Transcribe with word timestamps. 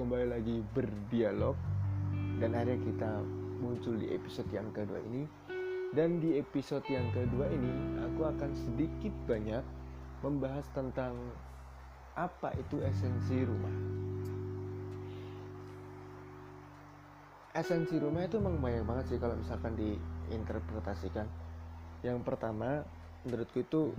kembali 0.00 0.32
lagi 0.32 0.64
berdialog. 0.72 1.52
Dan 2.40 2.56
akhirnya 2.56 2.80
kita 2.88 3.12
muncul 3.60 4.00
di 4.00 4.08
episode 4.16 4.48
yang 4.48 4.72
kedua 4.72 4.96
ini. 5.04 5.28
Dan 5.92 6.24
di 6.24 6.40
episode 6.40 6.88
yang 6.88 7.04
kedua 7.12 7.44
ini 7.52 8.00
aku 8.08 8.24
akan 8.24 8.50
sedikit 8.56 9.12
banyak 9.28 9.60
membahas 10.24 10.64
tentang 10.72 11.12
apa 12.16 12.56
itu 12.56 12.80
esensi 12.80 13.44
rumah. 13.44 13.76
Esensi 17.52 18.00
rumah 18.00 18.24
itu 18.24 18.40
memang 18.40 18.62
banyak 18.62 18.84
banget 18.88 19.04
sih 19.12 19.18
kalau 19.20 19.36
misalkan 19.36 19.76
diinterpretasikan. 19.76 21.28
Yang 22.00 22.24
pertama 22.24 22.88
menurutku 23.28 23.60
itu 23.60 23.92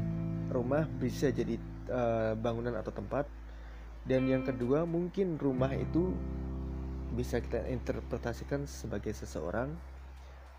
rumah 0.49 0.90
bisa 0.98 1.30
jadi 1.30 1.62
uh, 1.94 2.34
bangunan 2.34 2.74
atau 2.74 2.90
tempat 2.90 3.30
dan 4.05 4.26
yang 4.26 4.41
kedua 4.41 4.84
mungkin 4.90 5.38
rumah 5.38 5.70
itu 5.73 6.14
bisa 7.14 7.44
kita 7.44 7.68
interpretasikan 7.68 8.66
sebagai 8.66 9.12
seseorang 9.12 9.76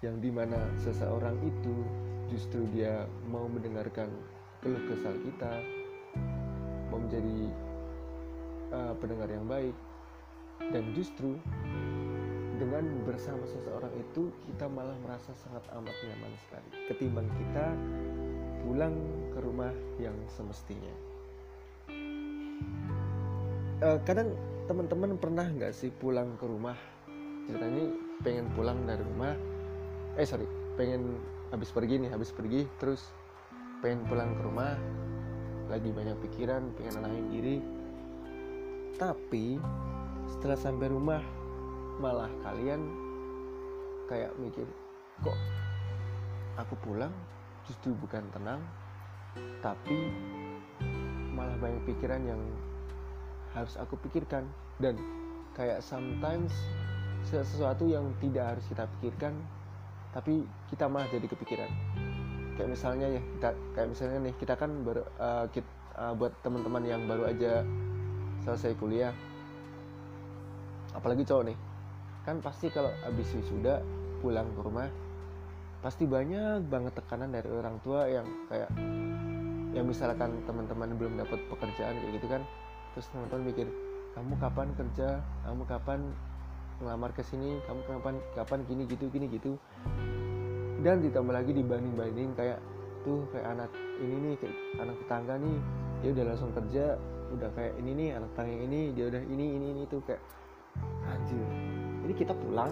yang 0.04 0.20
di 0.20 0.28
mana 0.28 0.58
seseorang 0.82 1.38
itu 1.42 1.74
justru 2.30 2.66
dia 2.70 3.06
mau 3.30 3.46
mendengarkan 3.48 4.10
keluh 4.62 4.82
kesal 4.86 5.14
kita 5.26 5.62
mau 6.92 7.00
menjadi 7.00 7.38
uh, 8.74 8.94
pendengar 8.98 9.30
yang 9.32 9.46
baik. 9.48 9.76
Dan 10.62 10.94
justru 10.94 11.34
dengan 12.62 12.86
bersama 13.02 13.42
seseorang 13.42 13.90
itu 13.98 14.30
kita 14.46 14.70
malah 14.70 14.94
merasa 15.02 15.34
sangat 15.34 15.66
amat 15.74 15.96
nyaman 16.06 16.32
sekali 16.46 16.68
ketimbang 16.86 17.26
kita 17.34 17.74
pulang 18.62 18.94
ke 19.34 19.38
rumah 19.42 19.74
yang 19.98 20.14
semestinya 20.30 21.11
uh, 23.82 23.98
kadang 24.06 24.32
teman-teman 24.70 25.18
pernah 25.18 25.46
nggak 25.50 25.74
sih 25.74 25.90
pulang 25.90 26.38
ke 26.38 26.46
rumah? 26.46 26.78
Ceritanya 27.50 27.90
pengen 28.22 28.46
pulang 28.54 28.86
dari 28.86 29.02
rumah 29.02 29.34
eh 30.14 30.22
sorry 30.22 30.46
pengen 30.78 31.18
habis 31.50 31.74
pergi 31.74 31.98
nih 31.98 32.10
habis 32.14 32.30
pergi 32.30 32.68
terus 32.78 33.10
pengen 33.82 34.06
pulang 34.06 34.38
ke 34.38 34.42
rumah 34.46 34.78
lagi 35.66 35.90
banyak 35.90 36.14
pikiran 36.22 36.70
pengen 36.78 37.02
nenangin 37.02 37.26
diri. 37.34 37.56
Tapi 38.94 39.58
setelah 40.30 40.54
sampai 40.54 40.86
rumah 40.86 41.22
malah 41.98 42.30
kalian 42.46 42.86
kayak 44.06 44.30
mikir 44.38 44.68
kok 45.26 45.38
aku 46.54 46.78
pulang? 46.86 47.12
Justru 47.66 47.94
bukan 47.98 48.22
tenang 48.30 48.62
tapi 49.64 50.12
malah 51.32 51.56
banyak 51.58 51.82
pikiran 51.88 52.22
yang 52.26 52.42
harus 53.54 53.74
aku 53.80 53.96
pikirkan. 54.08 54.44
Dan 54.80 54.98
kayak 55.56 55.84
sometimes 55.84 56.52
sesuatu 57.22 57.86
yang 57.86 58.10
tidak 58.18 58.56
harus 58.56 58.64
kita 58.66 58.84
pikirkan 58.98 59.32
tapi 60.12 60.44
kita 60.68 60.90
malah 60.90 61.08
jadi 61.08 61.24
kepikiran. 61.24 61.70
Kayak 62.58 62.68
misalnya 62.68 63.06
ya 63.08 63.20
kita 63.20 63.50
kayak 63.72 63.88
misalnya 63.96 64.18
nih 64.28 64.34
kita 64.36 64.54
kan 64.60 64.70
baru 64.84 65.02
uh, 65.16 65.46
kita, 65.48 65.70
uh, 65.96 66.12
buat 66.12 66.36
teman-teman 66.44 66.84
yang 66.84 67.02
baru 67.08 67.32
aja 67.32 67.64
selesai 68.44 68.76
kuliah. 68.76 69.16
Apalagi 70.92 71.24
cowok 71.24 71.44
nih 71.48 71.58
kan 72.22 72.38
pasti 72.38 72.70
kalau 72.70 72.90
habis 73.02 73.26
wisuda 73.34 73.82
pulang 74.22 74.46
ke 74.54 74.60
rumah 74.62 74.86
pasti 75.82 76.06
banyak 76.06 76.62
banget 76.70 76.94
tekanan 76.94 77.34
dari 77.34 77.50
orang 77.50 77.82
tua 77.82 78.06
yang 78.06 78.26
kayak 78.46 78.70
yang 79.74 79.82
misalkan 79.82 80.30
teman-teman 80.46 80.94
belum 80.94 81.18
dapat 81.18 81.42
pekerjaan 81.50 81.98
kayak 81.98 82.12
gitu 82.22 82.26
kan 82.30 82.42
terus 82.92 83.08
teman-teman 83.10 83.48
mikir 83.48 83.68
kamu 84.12 84.36
kapan 84.36 84.68
kerja? 84.76 85.08
Kamu 85.48 85.64
kapan 85.64 86.00
ngelamar 86.80 87.10
ke 87.16 87.24
sini? 87.24 87.56
Kamu 87.64 87.80
kapan 87.88 88.14
kapan 88.36 88.58
gini 88.68 88.84
gitu 88.84 89.08
gini 89.08 89.26
gitu. 89.32 89.56
Dan 90.84 91.00
ditambah 91.00 91.32
lagi 91.32 91.56
dibanding 91.56 91.94
banding 91.96 92.30
kayak 92.36 92.60
tuh 93.02 93.24
kayak 93.32 93.56
anak 93.56 93.70
ini 93.98 94.14
nih 94.14 94.34
kayak 94.38 94.56
anak 94.78 94.96
tetangga 95.02 95.34
nih 95.40 95.58
dia 96.02 96.10
udah 96.14 96.24
langsung 96.34 96.50
kerja 96.54 96.84
udah 97.34 97.50
kayak 97.54 97.74
ini 97.82 97.90
nih 97.98 98.08
anak 98.14 98.28
tetangga 98.34 98.56
ini 98.62 98.80
dia 98.94 99.04
udah 99.10 99.22
ini 99.26 99.46
ini 99.58 99.66
ini 99.74 99.82
tuh 99.90 100.00
kayak 100.06 100.22
anjir 101.10 101.46
ini 102.06 102.12
kita 102.14 102.34
pulang 102.34 102.70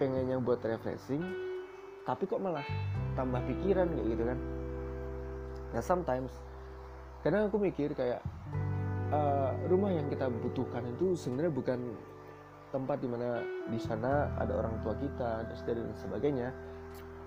pengennya 0.00 0.40
buat 0.40 0.60
refreshing 0.64 1.24
tapi 2.04 2.22
kok 2.24 2.40
malah 2.40 2.64
tambah 3.18 3.42
pikiran 3.50 3.90
kayak 3.90 4.06
gitu 4.14 4.22
kan. 4.24 4.38
Ya 5.74 5.80
sometimes 5.82 6.32
kadang 7.26 7.50
aku 7.50 7.58
mikir 7.58 7.90
kayak 7.96 8.22
uh, 9.12 9.50
rumah 9.70 9.90
yang 9.92 10.06
kita 10.10 10.30
butuhkan 10.30 10.86
itu 10.96 11.14
sebenarnya 11.18 11.52
bukan 11.52 11.80
tempat 12.74 12.98
di 12.98 13.08
mana 13.08 13.40
di 13.70 13.78
sana 13.78 14.30
ada 14.36 14.52
orang 14.58 14.74
tua 14.82 14.94
kita 14.98 15.46
dan 15.46 15.90
sebagainya. 15.94 16.48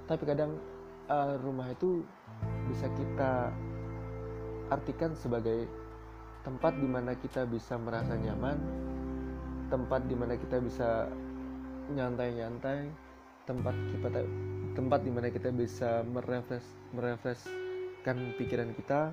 Tapi 0.07 0.23
kadang 0.25 0.57
uh, 1.07 1.35
rumah 1.39 1.69
itu 1.71 2.03
bisa 2.67 2.87
kita 2.95 3.51
artikan 4.69 5.17
sebagai 5.17 5.65
tempat 6.45 6.77
di 6.77 6.87
mana 6.87 7.17
kita 7.17 7.43
bisa 7.49 7.75
merasa 7.75 8.15
nyaman 8.15 8.57
tempat 9.69 10.01
di 10.07 10.15
mana 10.15 10.33
kita 10.39 10.57
bisa 10.63 11.09
nyantai-nyantai 11.93 12.89
tempat 13.49 13.75
kita 13.91 14.07
tempat 14.77 14.99
di 15.01 15.11
mana 15.11 15.27
kita 15.33 15.49
bisa 15.49 16.05
merefresh 16.05 16.65
merefreshkan 16.93 18.37
pikiran 18.37 18.71
kita 18.77 19.09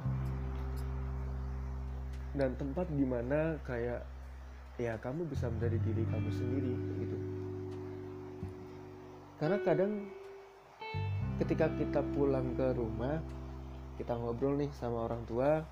dan 2.37 2.55
tempat 2.61 2.87
di 2.93 3.05
mana 3.09 3.57
kayak 3.65 4.05
ya 4.77 4.95
kamu 5.01 5.25
bisa 5.27 5.49
menjadi 5.49 5.79
diri 5.81 6.05
kamu 6.07 6.29
sendiri 6.31 6.73
gitu. 7.01 7.19
Karena 9.37 9.59
kadang 9.65 9.93
ketika 11.41 11.69
kita 11.77 12.01
pulang 12.17 12.57
ke 12.57 12.73
rumah 12.73 13.21
kita 13.97 14.13
ngobrol 14.17 14.57
nih 14.57 14.73
sama 14.77 15.09
orang 15.09 15.25
tua 15.29 15.65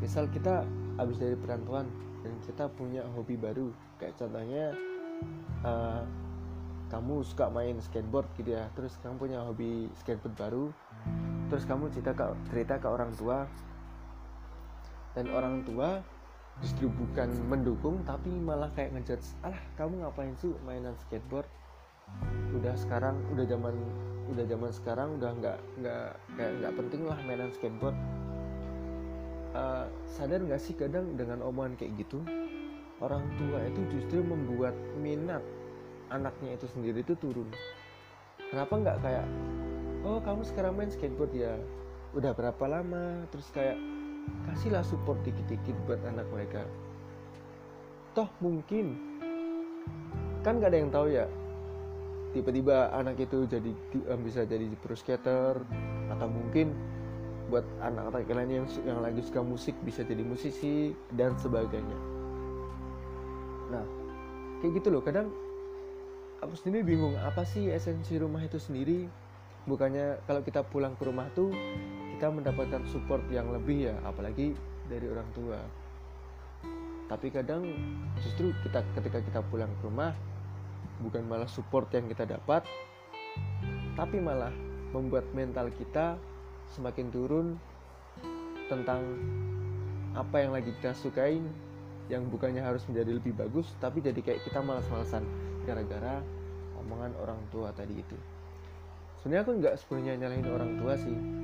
misal 0.00 0.28
kita 0.28 0.64
habis 1.00 1.20
dari 1.20 1.36
perantauan 1.36 1.88
dan 2.20 2.34
kita 2.44 2.68
punya 2.72 3.04
hobi 3.16 3.36
baru 3.36 3.72
kayak 3.96 4.16
contohnya 4.20 4.72
uh, 5.64 6.04
kamu 6.88 7.20
suka 7.24 7.52
main 7.52 7.76
skateboard 7.80 8.28
gitu 8.40 8.56
ya 8.56 8.68
terus 8.72 8.96
kamu 9.04 9.28
punya 9.28 9.38
hobi 9.44 9.88
skateboard 10.00 10.36
baru 10.36 10.64
terus 11.48 11.64
kamu 11.64 11.88
cerita 11.92 12.12
ke 12.12 12.24
cerita 12.52 12.74
ke 12.80 12.88
orang 12.88 13.12
tua 13.16 13.48
dan 15.18 15.34
orang 15.34 15.66
tua 15.66 15.98
justru 16.62 16.86
bukan 16.86 17.26
mendukung 17.50 18.06
tapi 18.06 18.30
malah 18.30 18.70
kayak 18.78 18.94
ngejudge 18.94 19.34
alah 19.42 19.58
kamu 19.74 20.06
ngapain 20.06 20.30
sih 20.38 20.54
mainan 20.62 20.94
skateboard? 20.94 21.50
Udah 22.54 22.78
sekarang 22.78 23.18
udah 23.34 23.42
zaman 23.42 23.74
udah 24.30 24.46
zaman 24.46 24.70
sekarang 24.70 25.08
udah 25.18 25.30
nggak 25.42 25.58
nggak 25.82 26.08
kayak 26.38 26.52
nggak 26.62 26.72
penting 26.78 27.02
lah 27.02 27.18
mainan 27.26 27.50
skateboard. 27.50 27.98
Uh, 29.58 29.90
sadar 30.06 30.38
nggak 30.38 30.62
sih 30.62 30.78
kadang 30.78 31.18
dengan 31.18 31.42
omongan 31.42 31.74
kayak 31.74 31.98
gitu 31.98 32.22
orang 33.02 33.26
tua 33.38 33.58
itu 33.66 33.80
justru 33.98 34.22
membuat 34.22 34.74
minat 35.02 35.42
anaknya 36.14 36.54
itu 36.54 36.70
sendiri 36.70 37.02
itu 37.02 37.18
turun. 37.18 37.50
Kenapa 38.54 38.70
nggak 38.78 38.98
kayak 39.02 39.26
oh 40.06 40.22
kamu 40.22 40.46
sekarang 40.46 40.78
main 40.78 40.90
skateboard 40.94 41.34
ya? 41.34 41.58
Udah 42.14 42.30
berapa 42.38 42.64
lama? 42.70 43.26
Terus 43.34 43.50
kayak 43.50 43.97
kasihlah 44.48 44.82
support 44.82 45.20
dikit-dikit 45.22 45.76
buat 45.86 46.00
anak 46.08 46.26
mereka. 46.32 46.62
Toh 48.16 48.28
mungkin. 48.42 48.98
Kan 50.42 50.58
gak 50.58 50.74
ada 50.74 50.78
yang 50.78 50.90
tahu 50.90 51.12
ya. 51.12 51.26
Tiba-tiba 52.34 52.92
anak 52.92 53.22
itu 53.22 53.48
jadi 53.48 53.70
bisa 54.20 54.42
jadi 54.44 54.66
pro 54.82 54.98
skater. 54.98 55.62
Atau 56.10 56.28
mungkin 56.28 56.74
buat 57.48 57.64
anak-anak 57.80 58.28
lain 58.28 58.50
yang 58.60 58.66
yang 58.84 59.00
lagi 59.00 59.24
suka 59.24 59.40
musik 59.40 59.72
bisa 59.80 60.04
jadi 60.04 60.20
musisi 60.20 60.92
dan 61.16 61.32
sebagainya. 61.40 61.98
Nah 63.72 63.84
kayak 64.60 64.84
gitu 64.84 64.92
loh. 64.92 65.00
Kadang 65.00 65.32
aku 66.44 66.54
sendiri 66.60 66.84
bingung 66.84 67.16
apa 67.16 67.48
sih 67.48 67.72
esensi 67.72 68.20
rumah 68.20 68.44
itu 68.44 68.60
sendiri? 68.60 69.08
Bukannya 69.64 70.20
kalau 70.28 70.44
kita 70.44 70.60
pulang 70.64 70.92
ke 70.96 71.08
rumah 71.08 71.28
tuh 71.32 71.48
kita 72.18 72.34
mendapatkan 72.34 72.82
support 72.90 73.22
yang 73.30 73.46
lebih 73.54 73.94
ya 73.94 73.96
apalagi 74.02 74.50
dari 74.90 75.06
orang 75.06 75.30
tua. 75.38 75.62
Tapi 77.06 77.30
kadang 77.30 77.62
justru 78.18 78.50
kita 78.66 78.82
ketika 78.98 79.22
kita 79.22 79.40
pulang 79.46 79.70
ke 79.78 79.86
rumah 79.86 80.10
bukan 80.98 81.22
malah 81.30 81.46
support 81.46 81.86
yang 81.94 82.10
kita 82.10 82.26
dapat 82.26 82.66
tapi 83.94 84.18
malah 84.18 84.50
membuat 84.90 85.30
mental 85.30 85.70
kita 85.70 86.18
semakin 86.74 87.06
turun 87.14 87.46
tentang 88.66 89.06
apa 90.18 90.42
yang 90.42 90.50
lagi 90.50 90.74
kita 90.74 90.98
sukain 90.98 91.46
yang 92.10 92.26
bukannya 92.26 92.66
harus 92.66 92.82
menjadi 92.90 93.14
lebih 93.14 93.30
bagus 93.38 93.70
tapi 93.78 94.02
jadi 94.02 94.18
kayak 94.18 94.42
kita 94.42 94.58
malas-malasan 94.58 95.22
gara-gara 95.62 96.18
omongan 96.82 97.14
orang 97.22 97.38
tua 97.54 97.70
tadi 97.70 97.94
itu. 97.94 98.18
Sebenarnya 99.22 99.46
aku 99.46 99.52
nggak 99.62 99.74
sepenuhnya 99.78 100.18
nyalahin 100.18 100.50
orang 100.50 100.74
tua 100.82 100.98
sih 100.98 101.37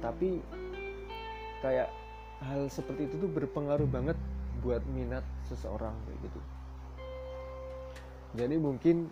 tapi 0.00 0.40
kayak 1.60 1.92
hal 2.40 2.66
seperti 2.72 3.06
itu 3.08 3.20
tuh 3.20 3.30
berpengaruh 3.30 3.86
banget 3.86 4.16
buat 4.64 4.80
minat 4.92 5.24
seseorang 5.48 5.92
kayak 6.08 6.18
gitu. 6.28 6.40
Jadi 8.30 8.56
mungkin 8.62 9.10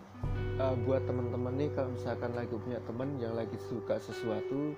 uh, 0.57 0.75
buat 0.87 1.03
teman-teman 1.03 1.53
nih 1.59 1.69
kalau 1.75 1.91
misalkan 1.91 2.31
lagi 2.33 2.55
punya 2.55 2.79
teman 2.87 3.19
yang 3.19 3.35
lagi 3.35 3.57
suka 3.67 3.99
sesuatu 3.99 4.73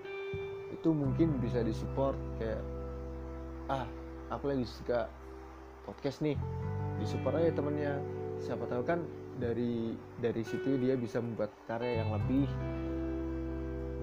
itu 0.71 0.89
mungkin 0.89 1.37
bisa 1.37 1.61
disupport 1.61 2.17
kayak 2.41 2.63
ah 3.69 3.85
aku 4.33 4.49
lagi 4.49 4.65
suka 4.65 5.05
podcast 5.85 6.25
nih. 6.25 6.35
Disupport 6.97 7.37
aja 7.37 7.53
temennya. 7.53 7.93
Siapa 8.41 8.65
tahu 8.65 8.81
kan 8.81 9.05
dari 9.37 9.93
dari 10.17 10.41
situ 10.41 10.75
dia 10.81 10.97
bisa 10.97 11.21
membuat 11.21 11.53
karya 11.69 12.01
yang 12.01 12.09
lebih 12.17 12.49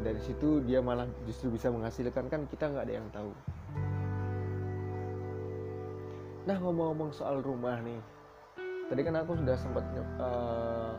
dari 0.03 0.21
situ 0.23 0.63
dia 0.63 0.79
malah 0.79 1.07
justru 1.27 1.51
bisa 1.53 1.69
menghasilkan. 1.69 2.31
Kan 2.31 2.47
kita 2.51 2.71
nggak 2.71 2.85
ada 2.87 2.95
yang 2.95 3.09
tahu. 3.11 3.31
Nah 6.49 6.57
ngomong-ngomong 6.57 7.13
soal 7.13 7.45
rumah 7.45 7.77
nih. 7.85 8.01
Tadi 8.89 9.01
kan 9.05 9.21
aku 9.21 9.37
sudah 9.37 9.57
sempat 9.61 9.85
uh, 10.17 10.97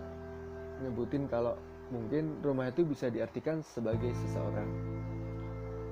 nyebutin 0.85 1.25
kalau 1.25 1.57
mungkin 1.89 2.37
rumah 2.45 2.69
itu 2.69 2.85
bisa 2.85 3.09
diartikan 3.09 3.65
sebagai 3.65 4.13
seseorang. 4.13 4.69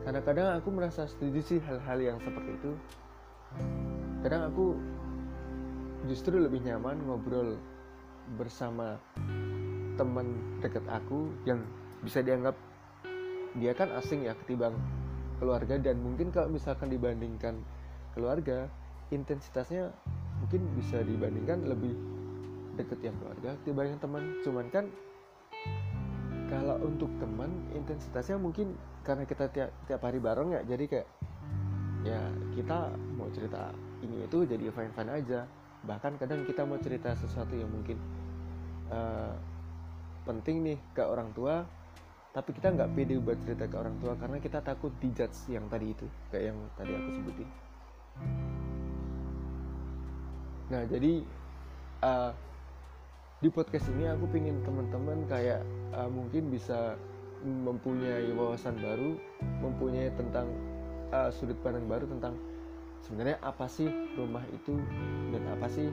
Kadang-kadang 0.05 0.61
aku 0.61 0.69
merasa 0.69 1.09
setuju 1.09 1.41
sih 1.41 1.59
hal-hal 1.65 1.99
yang 1.99 2.17
seperti 2.21 2.53
itu. 2.53 2.71
Kadang 4.21 4.53
aku 4.53 4.77
justru 6.05 6.37
lebih 6.37 6.61
nyaman 6.61 7.01
ngobrol 7.09 7.57
bersama 8.37 9.01
teman 9.97 10.37
dekat 10.61 10.85
aku 10.85 11.33
yang 11.49 11.65
bisa 12.05 12.21
dianggap 12.21 12.53
dia 13.57 13.73
kan 13.73 13.89
asing 13.97 14.25
ya 14.25 14.33
ketimbang 14.45 14.73
keluarga 15.37 15.77
dan 15.77 16.01
mungkin 16.01 16.33
kalau 16.33 16.49
misalkan 16.49 16.89
dibandingkan 16.89 17.61
keluarga 18.17 18.65
intensitasnya 19.13 19.93
mungkin 20.41 20.61
bisa 20.77 21.01
dibandingkan 21.05 21.65
lebih 21.65 21.93
deket 22.77 22.99
yang 23.01 23.15
keluarga 23.21 23.51
dibanding 23.65 23.97
teman. 24.01 24.23
Cuman 24.45 24.65
kan 24.69 24.85
kalau 26.47 26.79
untuk 26.81 27.09
teman 27.19 27.51
intensitasnya 27.75 28.37
mungkin 28.39 28.77
karena 29.03 29.27
kita 29.27 29.49
tiap, 29.51 29.69
tiap 29.89 30.01
hari 30.05 30.21
bareng 30.21 30.55
ya 30.55 30.61
jadi 30.63 30.85
kayak 30.87 31.07
ya 32.05 32.21
kita 32.55 32.93
mau 33.19 33.27
cerita 33.33 33.73
ini 33.99 34.23
itu 34.25 34.45
jadi 34.45 34.69
fine 34.73 34.93
fine 34.93 35.11
aja. 35.11 35.45
Bahkan 35.85 36.21
kadang 36.21 36.45
kita 36.45 36.65
mau 36.65 36.77
cerita 36.81 37.13
sesuatu 37.13 37.53
yang 37.53 37.69
mungkin 37.69 37.97
uh, 38.89 39.33
penting 40.25 40.65
nih 40.65 40.77
ke 40.91 41.03
orang 41.05 41.31
tua 41.31 41.63
tapi 42.37 42.53
kita 42.53 42.69
nggak 42.69 42.93
pede 42.93 43.17
buat 43.17 43.33
cerita 43.41 43.65
ke 43.65 43.75
orang 43.81 43.97
tua 43.97 44.13
karena 44.13 44.37
kita 44.37 44.61
takut 44.61 44.93
dijudge 45.01 45.49
yang 45.49 45.65
tadi 45.73 45.89
itu 45.89 46.05
kayak 46.29 46.53
yang 46.53 46.59
tadi 46.77 46.91
aku 46.93 47.09
sebutin. 47.17 47.49
Nah 50.69 50.81
jadi 50.85 51.13
uh, 52.05 52.31
di 53.41 53.49
podcast 53.49 53.89
ini 53.89 54.05
aku 54.05 54.29
pingin 54.29 54.61
teman-teman 54.61 55.25
kayak 55.25 55.65
uh, 55.97 56.05
mungkin 56.05 56.53
bisa 56.53 56.93
mempunyai 57.41 58.29
wawasan 58.37 58.77
baru 58.85 59.17
mempunyai 59.65 60.13
tentang 60.13 60.45
uh, 61.09 61.33
sudut 61.33 61.57
pandang 61.65 61.89
baru 61.89 62.05
tentang 62.05 62.37
sebenarnya 63.01 63.41
apa 63.41 63.65
sih 63.65 63.89
rumah 64.13 64.45
itu 64.53 64.77
dan 65.33 65.41
apa 65.57 65.65
sih 65.73 65.89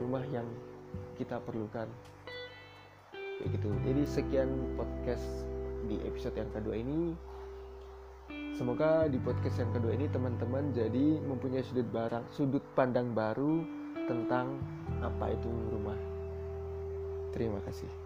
rumah 0.00 0.24
yang 0.32 0.48
kita 1.20 1.36
perlukan 1.44 1.92
kayak 3.42 3.58
gitu 3.58 3.68
jadi 3.82 4.02
sekian 4.06 4.50
podcast 4.78 5.26
di 5.90 5.98
episode 6.06 6.38
yang 6.38 6.50
kedua 6.54 6.78
ini 6.78 7.18
Semoga 8.52 9.08
di 9.08 9.16
podcast 9.16 9.58
yang 9.58 9.72
kedua 9.74 9.96
ini 9.96 10.06
teman-teman 10.12 10.76
jadi 10.76 11.18
mempunyai 11.24 11.64
sudut 11.64 11.88
barang 11.88 12.30
sudut 12.30 12.62
pandang 12.76 13.16
baru 13.16 13.64
tentang 14.06 14.60
apa 15.00 15.32
itu 15.32 15.50
rumah. 15.72 15.96
Terima 17.32 17.58
kasih. 17.64 18.01